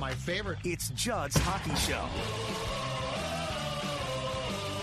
[0.00, 0.58] My favorite.
[0.64, 2.06] It's Judd's Hockey Show.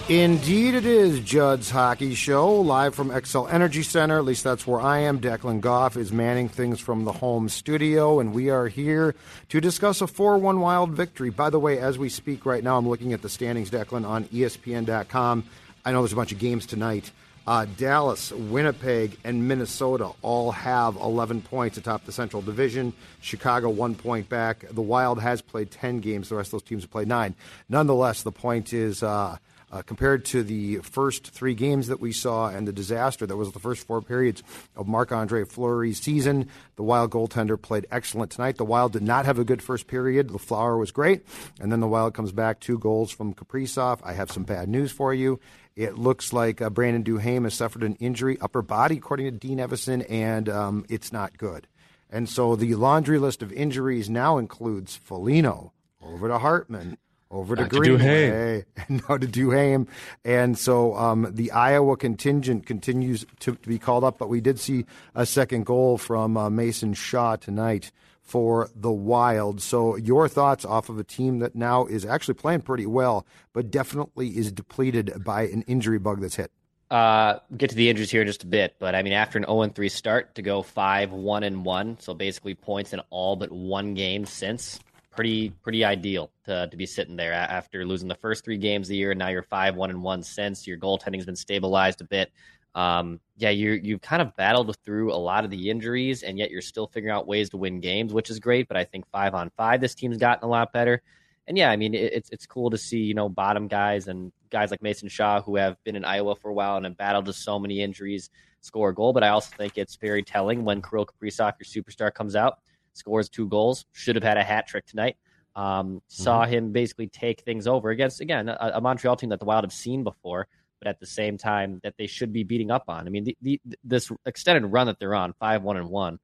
[0.09, 4.17] Indeed, it is Judd's Hockey Show, live from Xcel Energy Center.
[4.17, 5.19] At least that's where I am.
[5.19, 9.13] Declan Goff is manning things from the home studio, and we are here
[9.49, 11.29] to discuss a 4 1 wild victory.
[11.29, 14.23] By the way, as we speak right now, I'm looking at the standings, Declan, on
[14.25, 15.43] ESPN.com.
[15.85, 17.11] I know there's a bunch of games tonight.
[17.49, 22.93] Uh, Dallas, Winnipeg, and Minnesota all have 11 points atop the Central Division.
[23.21, 24.65] Chicago, one point back.
[24.69, 26.29] The Wild has played 10 games.
[26.29, 27.33] The rest of those teams have played nine.
[27.67, 29.01] Nonetheless, the point is.
[29.01, 29.37] Uh,
[29.71, 33.51] uh, compared to the first three games that we saw and the disaster that was
[33.51, 34.43] the first four periods
[34.75, 38.57] of Marc Andre Fleury's season, the Wild goaltender played excellent tonight.
[38.57, 40.29] The Wild did not have a good first period.
[40.29, 41.25] The Flower was great,
[41.59, 43.99] and then the Wild comes back two goals from Kaprizov.
[44.03, 45.39] I have some bad news for you.
[45.75, 49.59] It looks like uh, Brandon Duhaime has suffered an injury, upper body, according to Dean
[49.59, 51.67] Evason, and um, it's not good.
[52.09, 56.97] And so the laundry list of injuries now includes Foligno over to Hartman
[57.31, 59.87] over to Back to Greenway, and now to Duhaime.
[60.25, 64.59] And so um, the Iowa contingent continues to, to be called up, but we did
[64.59, 64.85] see
[65.15, 67.91] a second goal from uh, Mason Shaw tonight
[68.21, 69.61] for the Wild.
[69.61, 73.71] So your thoughts off of a team that now is actually playing pretty well, but
[73.71, 76.51] definitely is depleted by an injury bug that's hit.
[76.91, 79.45] Uh, get to the injuries here in just a bit, but I mean, after an
[79.45, 83.51] 0 3 start to go 5 1 and 1, so basically points in all but
[83.51, 84.79] one game since,
[85.19, 88.91] pretty pretty ideal to, to be sitting there after losing the first three games of
[88.91, 89.11] the year.
[89.11, 90.65] And now you're 5 1 and 1 since.
[90.65, 92.31] Your goaltending's been stabilized a bit.
[92.73, 96.51] Um, yeah, you you've kind of battled through a lot of the injuries, and yet
[96.51, 98.69] you're still figuring out ways to win games, which is great.
[98.69, 101.01] But I think five on five, this team's gotten a lot better.
[101.47, 104.31] And yeah, I mean, it, it's it's cool to see you know bottom guys and
[104.49, 107.27] guys like Mason Shaw who have been in Iowa for a while and have battled
[107.27, 108.29] with so many injuries
[108.61, 109.11] score a goal.
[109.11, 112.59] But I also think it's very telling when Kirill Kaprizov, your superstar, comes out,
[112.93, 115.17] scores two goals, should have had a hat trick tonight.
[115.55, 119.45] Um, saw him basically take things over against again a, a Montreal team that the
[119.45, 120.47] Wild have seen before,
[120.79, 123.07] but at the same time that they should be beating up on.
[123.07, 126.19] I mean, the, the, this extended run that they're on, five one and one,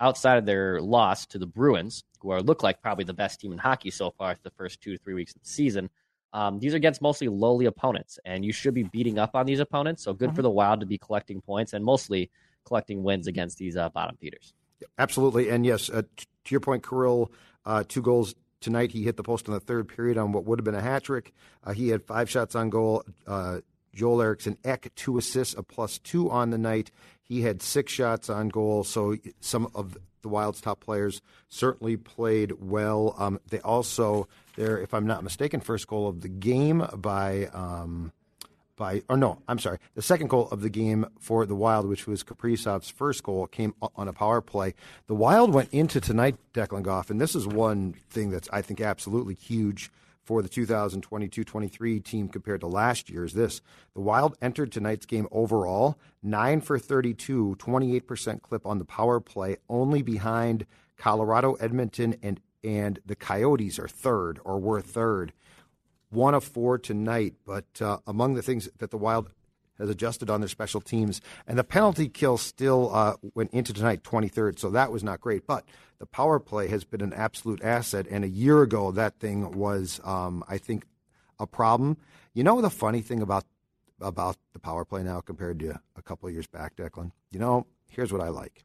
[0.00, 3.52] outside of their loss to the Bruins, who are look like probably the best team
[3.52, 5.90] in hockey so far the first two to three weeks of the season.
[6.32, 9.60] Um, these are against mostly lowly opponents, and you should be beating up on these
[9.60, 10.02] opponents.
[10.02, 12.30] So good for the Wild to be collecting points and mostly
[12.64, 14.54] collecting wins against these uh, bottom feeders.
[14.98, 15.48] Absolutely.
[15.50, 17.30] And yes, uh, to your point, Kirill,
[17.64, 18.92] uh, two goals tonight.
[18.92, 21.04] He hit the post in the third period on what would have been a hat
[21.04, 21.32] trick.
[21.64, 23.04] Uh, he had five shots on goal.
[23.26, 23.60] Uh,
[23.94, 26.90] Joel Eriksson Ek, two assists, a plus two on the night.
[27.22, 28.84] He had six shots on goal.
[28.84, 33.14] So some of the Wild's top players certainly played well.
[33.18, 37.46] Um, they also, their, if I'm not mistaken, first goal of the game by.
[37.52, 38.12] Um,
[38.80, 39.78] by, or no, I'm sorry.
[39.94, 43.74] The second goal of the game for the Wild, which was Kaprizov's first goal, came
[43.94, 44.74] on a power play.
[45.06, 48.80] The Wild went into tonight, Declan Goff, and this is one thing that's I think
[48.80, 49.92] absolutely huge
[50.24, 53.34] for the 2022-23 team compared to last year's.
[53.34, 53.60] This
[53.94, 59.20] the Wild entered tonight's game overall nine for 32, 28 percent clip on the power
[59.20, 60.64] play, only behind
[60.96, 65.34] Colorado, Edmonton, and and the Coyotes are third or were third
[66.10, 67.34] one of four tonight.
[67.46, 69.30] But uh, among the things that the Wild
[69.78, 74.02] has adjusted on their special teams, and the penalty kill still uh, went into tonight,
[74.02, 75.46] 23rd, so that was not great.
[75.46, 75.64] But
[75.98, 80.00] the power play has been an absolute asset, and a year ago that thing was,
[80.04, 80.84] um, I think,
[81.38, 81.96] a problem.
[82.34, 83.44] You know the funny thing about
[84.02, 87.12] about the power play now compared to a couple of years back, Declan?
[87.30, 88.64] You know, here's what I like.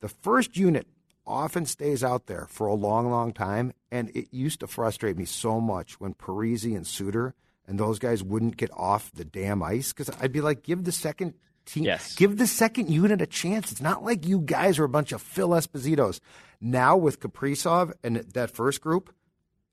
[0.00, 0.86] The first unit
[1.26, 3.72] often stays out there for a long, long time.
[3.90, 7.34] And it used to frustrate me so much when Parise and Suter
[7.66, 10.92] and those guys wouldn't get off the damn ice because I'd be like, give the
[10.92, 11.34] second
[11.64, 11.84] team.
[11.84, 12.14] Yes.
[12.14, 13.72] Give the second unit a chance.
[13.72, 16.20] It's not like you guys are a bunch of Phil Espositos.
[16.60, 19.14] Now with Kaprizov and that first group,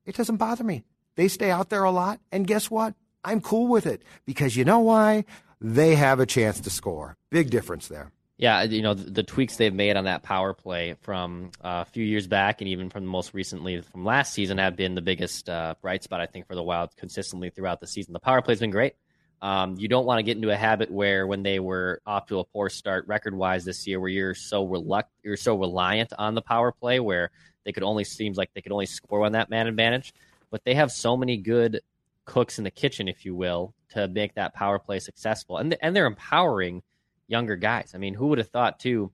[0.06, 0.84] it doesn't bother me.
[1.16, 2.96] They stay out there a lot, and guess what?
[3.24, 5.26] I'm cool with it because you know why?
[5.62, 7.16] They have a chance to score.
[7.30, 8.12] Big difference there.
[8.38, 11.92] Yeah, you know the, the, tweaks they've made on that power play from uh, a
[11.92, 15.02] few years back, and even from the most recently from last season, have been the
[15.02, 18.12] biggest uh, bright spot I think for the Wild consistently throughout the season.
[18.12, 18.96] The power play's been great.
[19.44, 22.40] Um, you don't want to get into a habit where when they were off to
[22.40, 26.34] a poor start record wise this year, where you're so reluct- you're so reliant on
[26.34, 27.30] the power play, where
[27.66, 30.12] they could only seems like they could only score on that man advantage.
[30.50, 31.82] But they have so many good
[32.26, 35.96] cooks in the kitchen, if you will, to make that power play successful, and and
[35.96, 36.82] they're empowering
[37.28, 37.92] younger guys.
[37.94, 39.12] I mean, who would have thought too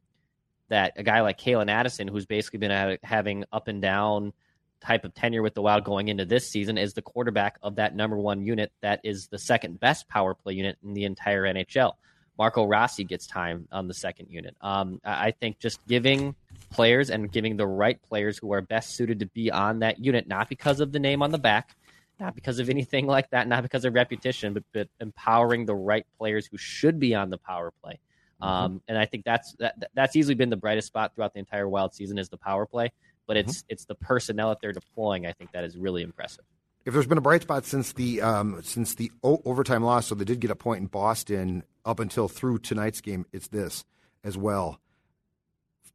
[0.70, 4.34] that a guy like Calen Addison, who's basically been having up and down
[4.82, 7.96] type of tenure with the Wild going into this season, is the quarterback of that
[7.96, 11.94] number one unit that is the second best power play unit in the entire NHL.
[12.38, 14.56] Marco Rossi gets time on the second unit.
[14.62, 16.36] Um, I think just giving
[16.70, 20.26] players and giving the right players who are best suited to be on that unit,
[20.26, 21.76] not because of the name on the back,
[22.20, 26.06] not because of anything like that, not because of reputation, but, but empowering the right
[26.18, 28.00] players who should be on the power play.
[28.42, 28.48] Mm-hmm.
[28.48, 31.68] Um, and I think that's that, that's easily been the brightest spot throughout the entire
[31.68, 32.92] Wild season is the power play.
[33.28, 33.74] But it's mm-hmm.
[33.74, 35.26] it's the personnel that they're deploying.
[35.26, 36.46] I think that is really impressive.
[36.86, 40.16] If there's been a bright spot since the um, since the o- overtime loss, so
[40.16, 43.86] they did get a point in Boston up until through tonight's game, it's this
[44.24, 44.80] as well.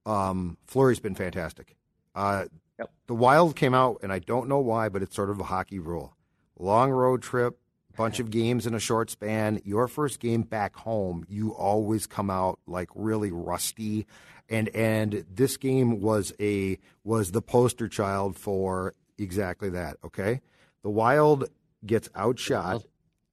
[0.07, 1.75] Um, Fleury's been fantastic.
[2.15, 2.45] Uh,
[2.79, 2.91] Yep.
[3.07, 5.79] The Wild came out, and I don't know why, but it's sort of a hockey
[5.79, 6.14] rule.
[6.59, 7.59] Long road trip,
[7.97, 9.61] bunch of games in a short span.
[9.65, 14.07] Your first game back home, you always come out like really rusty,
[14.49, 19.97] and and this game was a was the poster child for exactly that.
[20.05, 20.41] Okay,
[20.83, 21.49] the Wild
[21.85, 22.85] gets outshot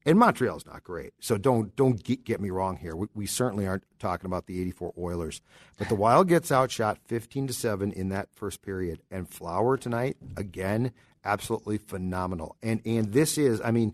[0.05, 1.13] and Montreal's not great.
[1.19, 2.95] So don't don't get, get me wrong here.
[2.95, 5.41] We, we, certainly aren't talking about the 84 Oilers.
[5.77, 10.17] But the Wild gets outshot 15 to 7 in that first period and Flower tonight
[10.35, 10.91] again
[11.23, 12.55] absolutely phenomenal.
[12.61, 13.93] And and this is I mean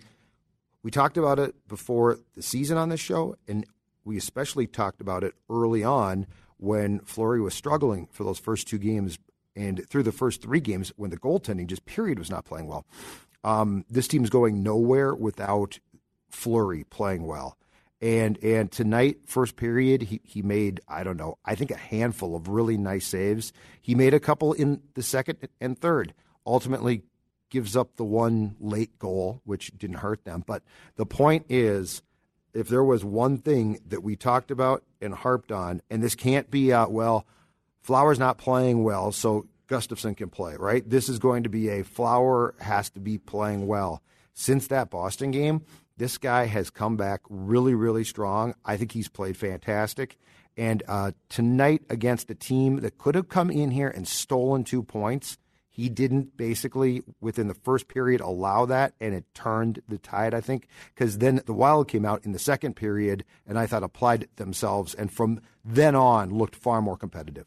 [0.83, 3.65] we talked about it before the season on this show and
[4.05, 6.27] we especially talked about it early on
[6.57, 9.19] when Fleury was struggling for those first two games
[9.55, 12.85] and through the first three games when the goaltending just period was not playing well.
[13.43, 15.79] Um, this team's going nowhere without
[16.29, 17.57] Fleury playing well.
[17.99, 22.35] And and tonight, first period, he, he made, I don't know, I think a handful
[22.35, 23.51] of really nice saves.
[23.81, 26.13] He made a couple in the second and third.
[26.45, 27.01] Ultimately
[27.49, 30.43] gives up the one late goal, which didn't hurt them.
[30.45, 30.63] But
[30.95, 32.01] the point is,
[32.53, 36.49] if there was one thing that we talked about and harped on, and this can't
[36.49, 37.25] be, uh, well,
[37.81, 40.87] Flower's not playing well, so Gustavsson can play, right?
[40.89, 44.01] This is going to be a Flower has to be playing well.
[44.33, 45.65] Since that Boston game,
[45.97, 48.53] this guy has come back really, really strong.
[48.63, 50.17] I think he's played fantastic.
[50.55, 54.83] And uh, tonight, against a team that could have come in here and stolen two
[54.83, 55.37] points,
[55.77, 60.41] he didn't basically, within the first period, allow that, and it turned the tide, I
[60.41, 64.27] think, because then the Wild came out in the second period and I thought applied
[64.37, 67.45] themselves, and from then on looked far more competitive.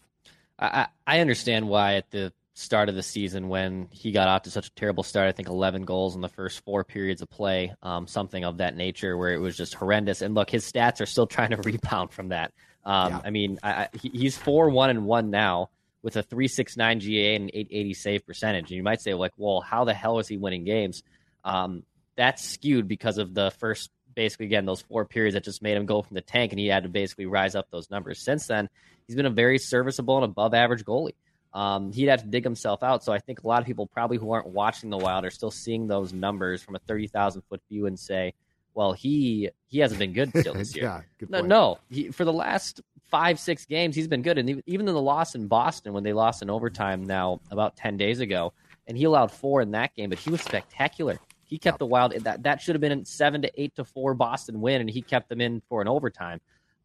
[0.60, 4.50] I, I understand why at the start of the season when he got off to
[4.50, 5.28] such a terrible start.
[5.28, 8.76] I think 11 goals in the first four periods of play, um, something of that
[8.76, 10.22] nature, where it was just horrendous.
[10.22, 12.52] And look, his stats are still trying to rebound from that.
[12.84, 13.20] Um, yeah.
[13.24, 15.70] I mean, I, he's four one and one now
[16.02, 18.70] with a three six nine GA and an eight eighty save percentage.
[18.70, 21.02] And you might say, like, well, how the hell is he winning games?
[21.44, 21.84] Um,
[22.16, 25.86] that's skewed because of the first, basically, again, those four periods that just made him
[25.86, 28.22] go from the tank, and he had to basically rise up those numbers.
[28.22, 28.68] Since then,
[29.06, 31.14] he's been a very serviceable and above average goalie
[31.52, 33.02] um, he'd have to dig himself out.
[33.02, 35.50] So I think a lot of people probably who aren't watching the Wild are still
[35.50, 38.34] seeing those numbers from a thirty thousand foot view and say,
[38.74, 42.32] "Well, he he hasn't been good still this year." yeah, no, no he, for the
[42.32, 46.04] last five six games he's been good, and even in the loss in Boston when
[46.04, 48.52] they lost in overtime now about ten days ago,
[48.86, 51.18] and he allowed four in that game, but he was spectacular.
[51.44, 54.14] He kept the Wild that that should have been a seven to eight to four
[54.14, 56.40] Boston win, and he kept them in for an overtime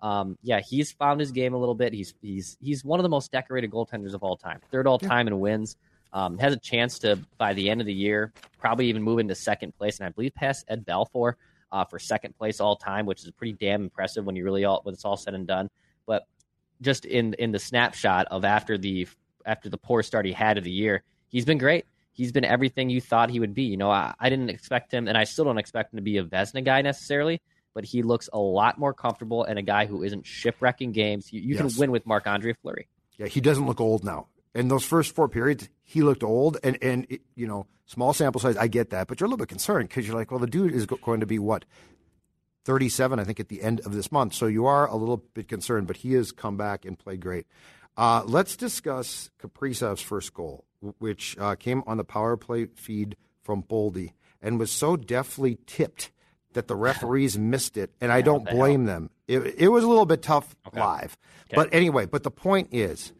[0.05, 1.91] um, yeah, he's found his game a little bit.
[1.91, 5.27] He's he's he's one of the most decorated goaltenders of all time, third all time
[5.27, 5.77] in wins.
[6.13, 9.33] Um, has a chance to by the end of the year probably even move into
[9.33, 11.33] second place, and I believe pass Ed Belfour
[11.75, 14.79] uh, for second place all time, which is pretty damn impressive when you really all
[14.83, 15.69] when it's all said and done.
[16.05, 16.25] But
[16.81, 19.07] just in in the snapshot of after the
[19.45, 21.85] after the poor start he had of the year, he's been great.
[22.13, 23.63] He's been everything you thought he would be.
[23.63, 26.17] You know, I, I didn't expect him, and I still don't expect him to be
[26.17, 27.41] a Vezina guy necessarily
[27.75, 31.31] but he looks a lot more comfortable and a guy who isn't shipwrecking games.
[31.31, 31.61] You, you yes.
[31.61, 32.87] can win with Marc Andre Fleury.
[33.17, 34.27] Yeah, he doesn't look old now.
[34.55, 38.41] In those first four periods, he looked old, and and it, you know, small sample
[38.41, 38.57] size.
[38.57, 40.73] I get that, but you're a little bit concerned because you're like, well, the dude
[40.73, 41.65] is going to be what
[42.65, 44.33] 37, I think, at the end of this month.
[44.33, 47.45] So you are a little bit concerned, but he has come back and played great.
[47.95, 50.65] Uh, let's discuss Kaprizov's first goal,
[50.99, 56.11] which uh, came on the power play feed from Boldy and was so deftly tipped
[56.53, 59.09] that the referees missed it, and I don't blame them.
[59.27, 60.79] It, it, was a little bit tough okay.
[60.79, 61.55] live, okay.
[61.55, 62.05] but anyway.
[62.05, 63.13] But the point is,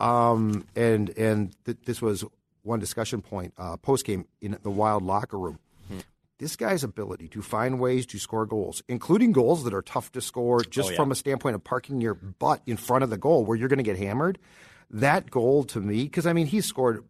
[0.00, 2.24] um, and and th- this was
[2.62, 5.58] one discussion point uh, post game in the Wild locker room.
[5.88, 5.98] Hmm.
[6.38, 10.20] This guy's ability to find ways to score goals, including goals that are tough to
[10.20, 10.96] score, just oh, yeah.
[10.96, 13.78] from a standpoint of parking your butt in front of the goal where you're going
[13.78, 14.38] to get hammered.
[14.90, 17.04] That goal to me, because I mean, he scored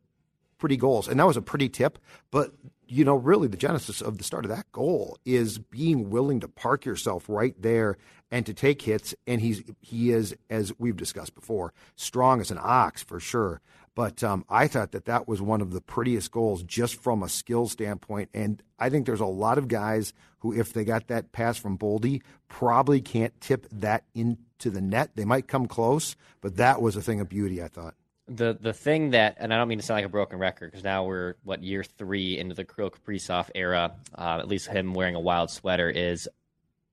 [0.58, 1.98] pretty goals, and that was a pretty tip.
[2.30, 2.52] But
[2.86, 6.48] you know, really, the genesis of the start of that goal is being willing to
[6.48, 7.96] park yourself right there
[8.30, 9.14] and to take hits.
[9.26, 13.60] And he's he is, as we've discussed before, strong as an ox for sure.
[13.94, 17.28] But um, I thought that that was one of the prettiest goals just from a
[17.28, 18.30] skill standpoint.
[18.32, 21.76] And I think there's a lot of guys who, if they got that pass from
[21.76, 25.10] Boldy, probably can't tip that into the net.
[25.16, 27.94] They might come close, but that was a thing of beauty, I thought
[28.30, 30.84] the the thing that, and I don't mean to sound like a broken record, because
[30.84, 33.92] now we're what year three into the Kirill Kaprizov era.
[34.16, 36.28] Uh, at least him wearing a wild sweater is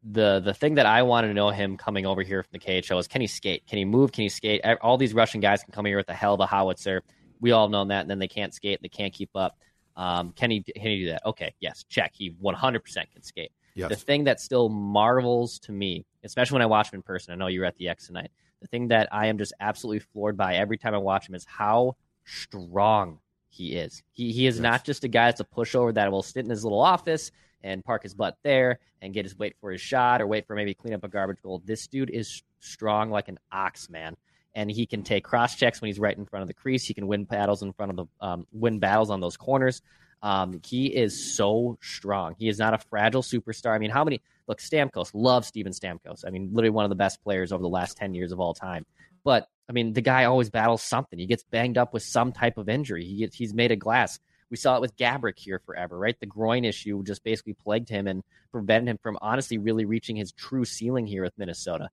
[0.09, 2.99] the the thing that I wanted to know him coming over here from the KHL
[2.99, 3.65] is can he skate?
[3.67, 4.11] Can he move?
[4.11, 4.61] Can he skate?
[4.81, 7.03] All these Russian guys can come here with a hell of a howitzer.
[7.39, 8.81] We all know that, and then they can't skate.
[8.81, 9.57] They can't keep up.
[9.95, 11.25] Um, can he can he do that?
[11.25, 12.11] Okay, yes, check.
[12.13, 13.51] He 100% can skate.
[13.75, 13.89] Yes.
[13.89, 17.35] The thing that still marvels to me, especially when I watch him in person, I
[17.35, 20.37] know you were at the X tonight the thing that I am just absolutely floored
[20.37, 21.95] by every time I watch him is how
[22.25, 23.19] strong
[23.57, 24.03] he is.
[24.11, 24.61] He he is yes.
[24.61, 27.31] not just a guy that's a pushover that will sit in his little office
[27.63, 30.55] and park his butt there and get his wait for his shot or wait for
[30.55, 31.61] maybe clean up a garbage goal.
[31.65, 34.15] This dude is strong like an ox, man.
[34.55, 36.85] And he can take cross checks when he's right in front of the crease.
[36.85, 39.81] He can win battles in front of the um, win battles on those corners.
[40.23, 42.35] Um, he is so strong.
[42.39, 43.75] He is not a fragile superstar.
[43.75, 44.21] I mean, how many?
[44.47, 46.23] Look, Stamkos, love Steven Stamkos.
[46.25, 48.53] I mean, literally one of the best players over the last 10 years of all
[48.53, 48.85] time.
[49.23, 51.19] But, I mean, the guy always battles something.
[51.19, 53.05] He gets banged up with some type of injury.
[53.05, 54.19] He gets, he's made of glass.
[54.49, 56.17] We saw it with Gaborik here forever, right?
[56.19, 60.31] The groin issue just basically plagued him and prevented him from honestly really reaching his
[60.31, 61.89] true ceiling here with Minnesota.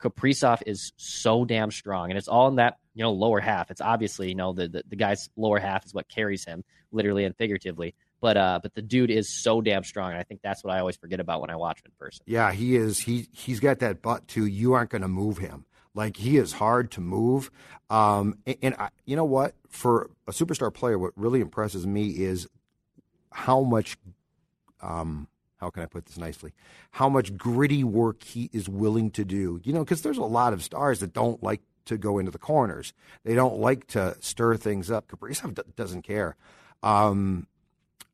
[0.00, 3.70] Kaprizov is so damn strong, and it's all in that you know lower half.
[3.70, 7.24] It's obviously you know the, the, the guy's lower half is what carries him, literally
[7.24, 7.94] and figuratively.
[8.20, 10.78] But uh, but the dude is so damn strong, and I think that's what I
[10.78, 12.24] always forget about when I watch him in person.
[12.26, 13.00] Yeah, he is.
[13.00, 14.46] He he's got that butt too.
[14.46, 15.64] You aren't going to move him.
[15.94, 17.50] Like he is hard to move.
[17.90, 19.54] Um, and, and I, you know what?
[19.68, 22.46] For a superstar player, what really impresses me is
[23.32, 23.96] how much.
[24.80, 26.54] Um, how can I put this nicely?
[26.92, 29.60] How much gritty work he is willing to do.
[29.64, 32.38] You know, because there's a lot of stars that don't like to go into the
[32.38, 32.92] corners.
[33.24, 35.08] They don't like to stir things up.
[35.08, 36.36] Kaprizov d- doesn't care.
[36.82, 37.48] Um,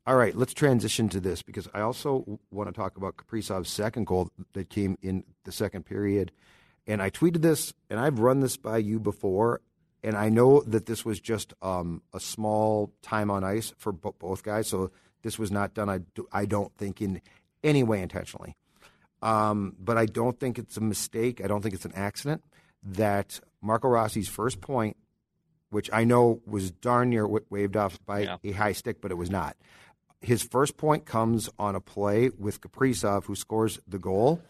[0.07, 4.07] all right, let's transition to this because I also want to talk about Kaprizov's second
[4.07, 6.31] goal that came in the second period.
[6.87, 9.61] And I tweeted this, and I've run this by you before,
[10.03, 14.11] and I know that this was just um, a small time on ice for b-
[14.19, 14.67] both guys.
[14.67, 14.91] So
[15.23, 17.21] this was not done, I, do, I don't think, in
[17.63, 18.55] any way intentionally.
[19.23, 21.41] Um, but I don't think it's a mistake.
[21.43, 22.43] I don't think it's an accident
[22.83, 24.95] that Marco Rossi's first point,
[25.71, 28.37] which I know was darn near waved off by yeah.
[28.43, 29.57] a high stick, but it was not
[30.25, 34.41] his first point comes on a play with Kaprizov, who scores the goal.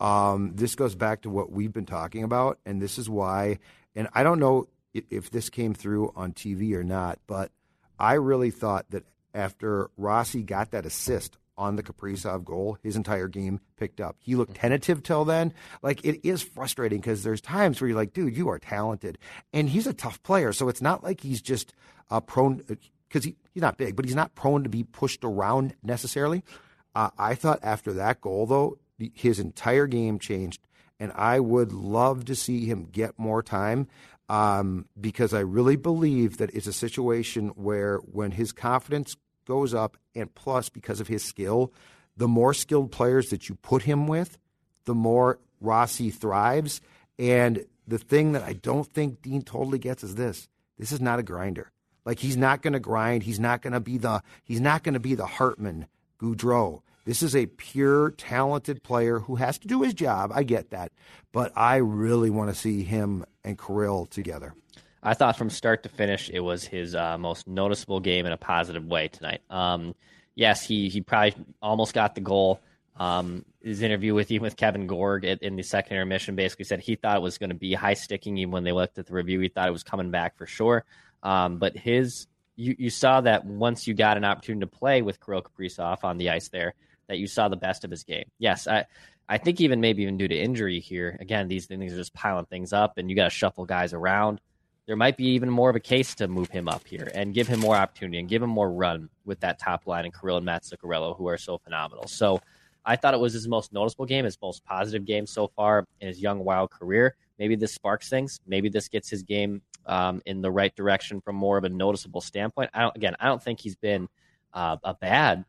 [0.00, 3.58] Um, this goes back to what we've been talking about, and this is why.
[3.94, 7.50] And I don't know if, this came through on TV or not, but
[7.98, 9.04] I really thought that
[9.34, 14.16] after Rossi got that assist on the Kaprizov goal, his entire game picked up.
[14.20, 15.54] He looked tentative till then.
[15.82, 19.18] Like it is frustrating because there's times where you're like, dude, you are talented,
[19.52, 20.52] and he's a tough player.
[20.52, 21.72] So it's not like he's just
[22.10, 22.62] uh, prone
[23.08, 26.42] because he, he's not big, but he's not prone to be pushed around necessarily.
[26.94, 28.78] Uh, I thought after that goal, though,
[29.14, 30.62] his entire game changed,
[30.98, 33.88] and I would love to see him get more time
[34.28, 39.96] um, because I really believe that it's a situation where when his confidence goes up,
[40.14, 41.72] and plus because of his skill,
[42.16, 44.38] the more skilled players that you put him with,
[44.84, 46.80] the more Rossi thrives.
[47.18, 50.48] And the thing that I don't think Dean totally gets is this:
[50.78, 51.70] this is not a grinder.
[52.06, 53.24] Like he's not going to grind.
[53.24, 55.86] He's not going to be the he's not going to be the Hartman
[56.18, 56.80] Gaudreau.
[57.04, 60.32] This is a pure talented player who has to do his job.
[60.34, 60.92] I get that,
[61.32, 64.54] but I really want to see him and Kirill together.
[65.02, 68.36] I thought from start to finish it was his uh, most noticeable game in a
[68.36, 69.42] positive way tonight.
[69.50, 69.94] Um,
[70.34, 72.60] yes, he he probably almost got the goal.
[72.98, 76.94] Um, his interview with even with Kevin Gorg in the second intermission basically said he
[76.94, 78.38] thought it was going to be high sticking.
[78.38, 80.84] Even when they looked at the review, he thought it was coming back for sure.
[81.22, 85.24] Um, but his, you, you saw that once you got an opportunity to play with
[85.24, 86.74] Kirill Kaprizov on the ice there,
[87.08, 88.24] that you saw the best of his game.
[88.38, 88.84] Yes, I,
[89.28, 92.46] I think even maybe even due to injury here, again, these things are just piling
[92.46, 94.40] things up, and you got to shuffle guys around.
[94.86, 97.48] There might be even more of a case to move him up here and give
[97.48, 100.46] him more opportunity and give him more run with that top line and Kirill and
[100.46, 102.06] Matt Zuccarello, who are so phenomenal.
[102.06, 102.40] So
[102.84, 106.06] I thought it was his most noticeable game, his most positive game so far in
[106.06, 107.16] his young, wild career.
[107.38, 108.40] Maybe this sparks things.
[108.46, 112.20] Maybe this gets his game um, in the right direction from more of a noticeable
[112.20, 112.70] standpoint.
[112.74, 114.08] I don't, again, I don't think he's been
[114.52, 115.44] uh, a bad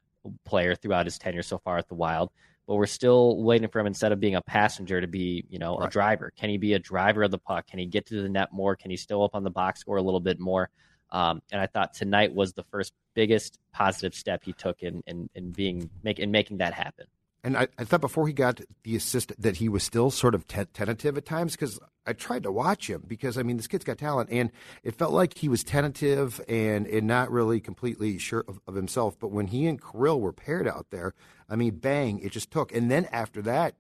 [0.46, 2.32] player throughout his tenure so far at the Wild
[2.67, 5.77] but we're still waiting for him instead of being a passenger to be, you know,
[5.77, 5.88] right.
[5.88, 6.34] a driver.
[6.36, 7.65] Can he be a driver of the puck?
[7.65, 8.75] Can he get to the net more?
[8.75, 10.70] Can he still up on the box score a little bit more?
[11.10, 15.29] Um, and I thought tonight was the first biggest positive step he took in in,
[15.34, 17.06] in being make, in making that happen.
[17.47, 20.49] And I, I, thought before he got the assist that he was still sort of
[20.49, 23.85] te- tentative at times because I tried to watch him because I mean this kid's
[23.85, 24.51] got talent and
[24.83, 29.17] it felt like he was tentative and, and not really completely sure of, of himself.
[29.17, 31.13] But when he and Kirill were paired out there,
[31.49, 32.75] I mean, bang, it just took.
[32.75, 33.75] And then after that,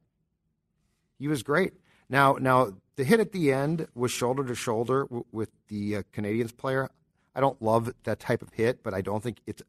[1.19, 1.73] he was great.
[2.07, 6.55] Now, now the hit at the end was shoulder to shoulder with the uh, Canadiens
[6.55, 6.89] player.
[7.35, 9.61] I don't love that type of hit, but I don't think it's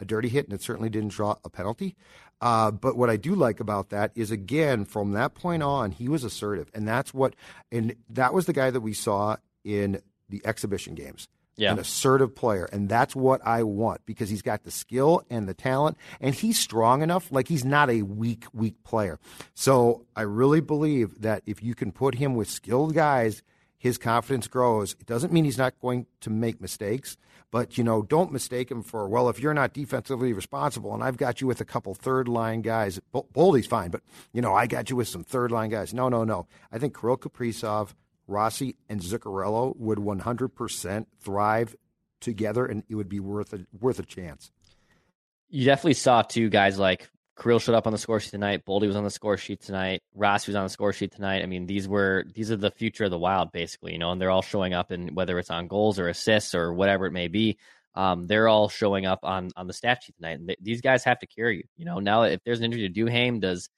[0.00, 1.96] a dirty hit, and it certainly didn't draw a penalty.
[2.40, 6.08] Uh, but what I do like about that is, again, from that point on, he
[6.08, 7.34] was assertive, and that's what,
[7.72, 11.28] and that was the guy that we saw in the exhibition games.
[11.58, 11.72] Yeah.
[11.72, 15.54] An assertive player, and that's what I want because he's got the skill and the
[15.54, 17.32] talent, and he's strong enough.
[17.32, 19.18] Like he's not a weak, weak player.
[19.54, 23.42] So I really believe that if you can put him with skilled guys
[23.86, 24.94] his confidence grows.
[25.00, 27.16] It doesn't mean he's not going to make mistakes,
[27.50, 31.16] but you know, don't mistake him for well, if you're not defensively responsible, and I've
[31.16, 33.00] got you with a couple third line guys.
[33.12, 34.02] Boldy's fine, but
[34.32, 35.94] you know, I got you with some third line guys.
[35.94, 36.46] No, no, no.
[36.70, 37.94] I think Kirill Kaprizov,
[38.26, 41.76] Rossi, and Zuccarello would 100% thrive
[42.20, 44.50] together, and it would be worth a worth a chance.
[45.48, 47.08] You definitely saw two guys like
[47.40, 48.64] Kirill showed up on the score sheet tonight.
[48.64, 50.02] Boldy was on the score sheet tonight.
[50.14, 51.42] Ross was on the score sheet tonight.
[51.42, 54.20] I mean, these were these are the future of the Wild, basically, you know, and
[54.20, 57.28] they're all showing up, and whether it's on goals or assists or whatever it may
[57.28, 57.58] be,
[57.94, 60.38] um, they're all showing up on on the stat sheet tonight.
[60.38, 61.64] And th- these guys have to carry you.
[61.76, 63.68] You know, now if there's an injury to Duhaime, does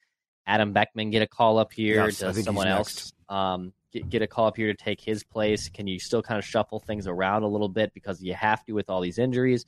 [0.46, 2.06] Adam Beckman get a call up here?
[2.06, 5.68] Yes, does someone else um, get, get a call up here to take his place?
[5.68, 8.72] Can you still kind of shuffle things around a little bit because you have to
[8.72, 9.66] with all these injuries?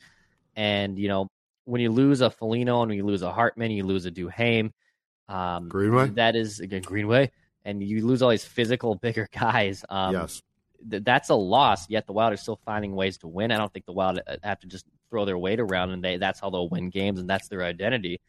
[0.55, 1.29] And you know,
[1.71, 4.73] when you lose a Foligno and when you lose a Hartman, you lose a Duhaime.
[5.29, 6.09] Um, Greenway.
[6.11, 7.31] That is again Greenway,
[7.65, 9.85] and you lose all these physical, bigger guys.
[9.89, 10.43] Um, yes,
[10.91, 11.89] th- that's a loss.
[11.89, 13.53] Yet the Wild are still finding ways to win.
[13.53, 16.17] I don't think the Wild uh, have to just throw their weight around and they
[16.17, 18.21] that's how they'll win games and that's their identity.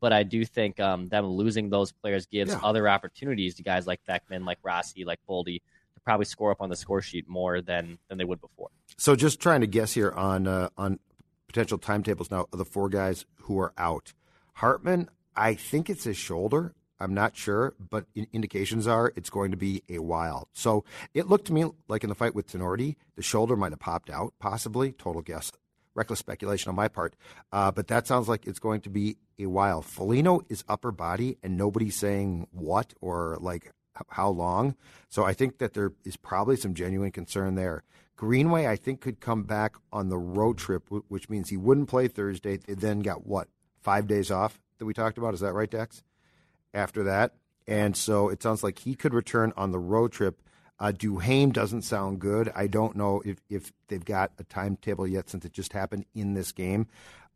[0.00, 2.60] But I do think um, them losing those players gives yeah.
[2.62, 5.60] other opportunities to guys like Beckman, like Rossi, like Boldy
[5.94, 8.70] to probably score up on the score sheet more than than they would before.
[8.96, 10.98] So just trying to guess here on uh, on
[11.50, 14.12] potential timetables now of the four guys who are out.
[14.54, 16.74] Hartman, I think it's his shoulder.
[17.00, 20.46] I'm not sure, but indications are it's going to be a while.
[20.52, 23.80] So it looked to me like in the fight with Tinordi, the shoulder might have
[23.80, 24.92] popped out, possibly.
[24.92, 25.50] Total guess,
[25.92, 27.16] reckless speculation on my part.
[27.50, 29.82] Uh, but that sounds like it's going to be a while.
[29.82, 33.72] Foligno is upper body, and nobody's saying what or like
[34.08, 34.76] how long.
[35.08, 37.82] So I think that there is probably some genuine concern there.
[38.16, 42.06] Greenway, I think, could come back on the road trip, which means he wouldn't play
[42.06, 42.58] Thursday.
[42.58, 43.48] They then got what
[43.80, 45.34] five days off that we talked about.
[45.34, 46.02] Is that right, Dex?
[46.74, 47.34] After that,
[47.66, 50.40] and so it sounds like he could return on the road trip.
[50.78, 52.50] Uh, Duhaime doesn't sound good.
[52.54, 56.34] I don't know if, if they've got a timetable yet since it just happened in
[56.34, 56.86] this game.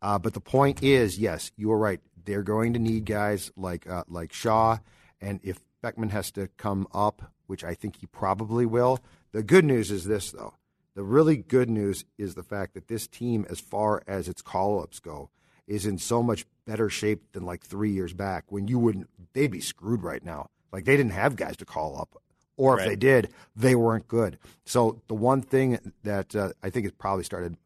[0.00, 2.00] Uh, but the point is, yes, you are right.
[2.24, 4.78] They're going to need guys like uh, like Shaw,
[5.20, 9.00] and if Beckman has to come up, which I think he probably will.
[9.32, 10.54] The good news is this, though
[10.94, 14.80] the really good news is the fact that this team, as far as its call
[14.80, 15.28] ups go,
[15.66, 19.50] is in so much better shape than like three years back when you wouldn't, they'd
[19.50, 20.48] be screwed right now.
[20.72, 22.18] Like they didn't have guys to call up.
[22.56, 22.84] Or right.
[22.84, 24.38] if they did, they weren't good.
[24.64, 27.58] So the one thing that uh, I think has probably started,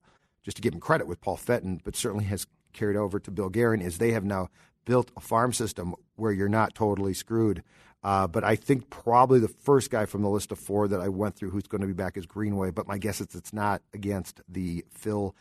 [0.43, 3.49] just to give him credit with Paul Fenton, but certainly has carried over to Bill
[3.49, 4.49] Guerin, is they have now
[4.87, 7.63] built a farm system where you're not totally screwed.
[8.03, 11.09] Uh, but I think probably the first guy from the list of four that I
[11.09, 12.71] went through who's going to be back is Greenway.
[12.71, 15.35] But my guess is it's not against the Phil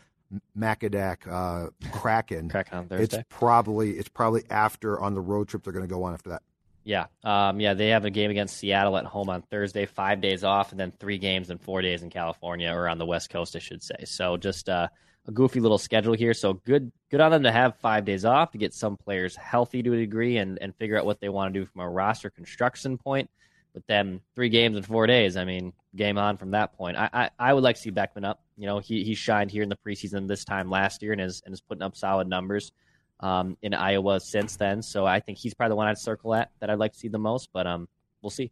[0.57, 2.49] Macadac uh, Kraken.
[2.51, 3.19] Kraken on Thursday.
[3.19, 6.31] It's probably it's probably after on the road trip they're going to go on after
[6.31, 6.41] that.
[6.83, 10.45] Yeah, um, yeah, they have a game against Seattle at home on Thursday, five days
[10.45, 13.57] off, and then three games and four days in California or on the West Coast,
[13.57, 14.05] I should say.
[14.05, 14.87] So just uh,
[15.27, 16.33] a goofy little schedule here.
[16.33, 19.83] So good, good on them to have five days off to get some players healthy
[19.83, 22.29] to a degree and, and figure out what they want to do from a roster
[22.29, 23.29] construction point.
[23.73, 25.37] But then three games in four days.
[25.37, 26.97] I mean, game on from that point.
[26.97, 28.41] I, I, I would like to see Beckman up.
[28.57, 31.43] You know, he he shined here in the preseason this time last year and is
[31.45, 32.71] and is putting up solid numbers.
[33.19, 34.81] um, in Iowa since then.
[34.81, 37.07] So I think he's probably the one I'd circle at that I'd like to see
[37.07, 37.49] the most.
[37.53, 37.87] But um,
[38.21, 38.51] we'll see.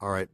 [0.00, 0.28] All right,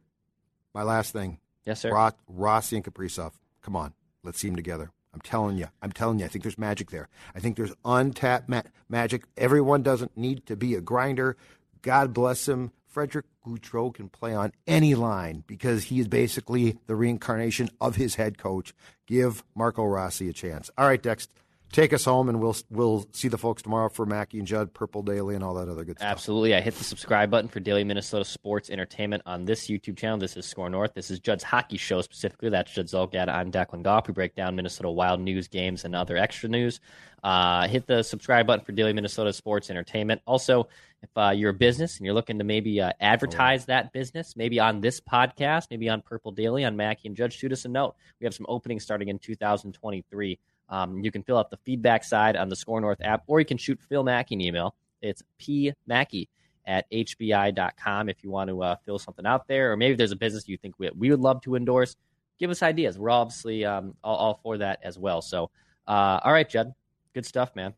[0.73, 1.39] my last thing.
[1.65, 1.91] Yes, sir.
[1.93, 3.33] Ro- Rossi and Kaprizov.
[3.61, 3.93] Come on,
[4.23, 4.91] let's see them together.
[5.13, 5.67] I'm telling you.
[5.81, 6.25] I'm telling you.
[6.25, 7.09] I think there's magic there.
[7.35, 9.23] I think there's untapped ma- magic.
[9.37, 11.35] Everyone doesn't need to be a grinder.
[11.81, 12.71] God bless him.
[12.87, 18.15] Frederick Gaudreau can play on any line because he is basically the reincarnation of his
[18.15, 18.73] head coach.
[19.07, 20.69] Give Marco Rossi a chance.
[20.77, 21.27] All right, Dex,
[21.71, 25.01] take us home, and we'll we'll see the folks tomorrow for Mackey and Judd, Purple
[25.01, 26.09] Daily, and all that other good stuff.
[26.09, 26.55] Absolutely.
[26.55, 30.17] I hit the subscribe button for Daily Minnesota Sports Entertainment on this YouTube channel.
[30.17, 30.93] This is Score North.
[30.93, 32.49] This is Judd's hockey show specifically.
[32.49, 33.29] That's Judd Zulgad.
[33.29, 34.07] I'm Declan Goff.
[34.07, 36.79] We break down Minnesota Wild news, games, and other extra news.
[37.23, 40.21] Uh, hit the subscribe button for Daily Minnesota Sports Entertainment.
[40.25, 40.67] Also,
[41.03, 44.59] if uh, you're a business and you're looking to maybe uh, advertise that business, maybe
[44.59, 47.95] on this podcast, maybe on Purple Daily, on Mackey and Judd, shoot us a note.
[48.19, 50.39] We have some openings starting in 2023.
[50.71, 53.45] Um, you can fill out the feedback side on the Score North app, or you
[53.45, 54.73] can shoot Phil Mackey an email.
[55.01, 56.29] It's pmackey
[56.65, 60.15] at hbi.com if you want to uh, fill something out there, or maybe there's a
[60.15, 61.95] business you think we, we would love to endorse.
[62.39, 62.97] Give us ideas.
[62.97, 65.21] We're obviously um, all, all, for that as well.
[65.21, 65.51] So,
[65.87, 66.73] uh, all right, Judd,
[67.13, 67.73] good stuff, man.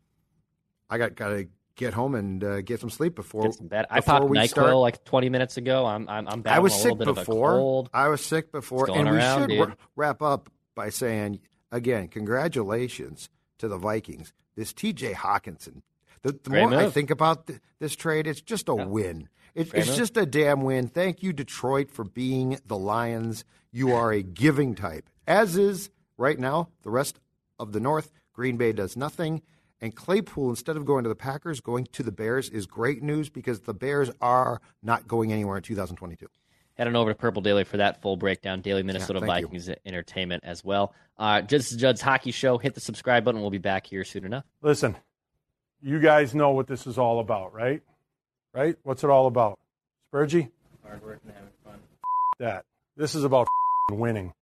[0.90, 3.52] I got got to get home and uh, get some sleep before.
[3.52, 3.88] Some bed.
[3.90, 4.76] I popped Nyquil start.
[4.76, 5.86] like 20 minutes ago.
[5.86, 7.88] I'm I'm, I'm I was sick before.
[7.94, 11.40] I was sick before, and we around, should wrap up by saying
[11.74, 14.32] again, congratulations to the Vikings.
[14.56, 15.14] This T.J.
[15.14, 15.82] Hockenson.
[16.22, 16.80] The, the more move.
[16.80, 18.86] I think about th- this trade, it's just a yeah.
[18.86, 19.30] win.
[19.56, 19.98] It, it's move.
[19.98, 20.88] just a damn win.
[20.88, 23.44] Thank you, Detroit, for being the Lions.
[23.72, 27.20] You are a giving type, as is right now the rest
[27.60, 28.12] of the North.
[28.34, 29.42] Green Bay does nothing.
[29.82, 33.30] And Claypool, instead of going to the Packers, going to the Bears is great news
[33.30, 36.28] because the Bears are not going anywhere in 2022.
[36.78, 38.62] Head on over to Purple Daily for that full breakdown.
[38.62, 39.76] Daily Minnesota yeah, Vikings you.
[39.86, 40.94] Entertainment as well.
[41.20, 42.58] Uh, this is Judd's Hockey Show.
[42.58, 43.42] Hit the subscribe button.
[43.42, 44.44] We'll be back here soon enough.
[44.62, 44.96] Listen,
[45.82, 47.84] you guys know what this is all about, right?
[48.54, 48.76] Right?
[48.84, 49.60] What's it all about?
[50.12, 50.50] Spurgey?
[50.84, 51.80] Hard work and having fun.
[52.40, 52.66] That.
[52.98, 53.48] This is about
[53.92, 54.34] winning.